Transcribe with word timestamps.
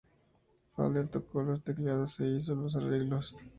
Felder 0.75 1.09
tocó 1.09 1.43
los 1.43 1.63
teclados 1.63 2.19
e 2.21 2.25
hizo 2.35 2.55
los 2.55 2.75
arreglos. 2.75 3.35